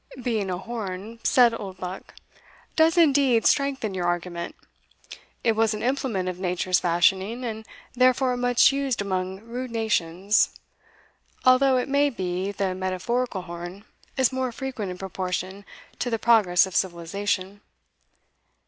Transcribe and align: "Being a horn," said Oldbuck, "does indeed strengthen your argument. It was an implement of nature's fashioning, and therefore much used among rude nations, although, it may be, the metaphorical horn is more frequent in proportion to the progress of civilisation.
"Being 0.19 0.49
a 0.49 0.57
horn," 0.57 1.19
said 1.23 1.53
Oldbuck, 1.53 2.15
"does 2.75 2.97
indeed 2.97 3.45
strengthen 3.45 3.93
your 3.93 4.07
argument. 4.07 4.55
It 5.43 5.51
was 5.51 5.75
an 5.75 5.83
implement 5.83 6.27
of 6.27 6.39
nature's 6.39 6.79
fashioning, 6.79 7.45
and 7.45 7.67
therefore 7.93 8.35
much 8.35 8.71
used 8.71 8.99
among 8.99 9.41
rude 9.41 9.69
nations, 9.69 10.55
although, 11.45 11.77
it 11.77 11.87
may 11.87 12.09
be, 12.09 12.51
the 12.51 12.73
metaphorical 12.73 13.43
horn 13.43 13.85
is 14.17 14.31
more 14.33 14.51
frequent 14.51 14.89
in 14.89 14.97
proportion 14.97 15.65
to 15.99 16.09
the 16.09 16.17
progress 16.17 16.65
of 16.65 16.75
civilisation. 16.75 17.61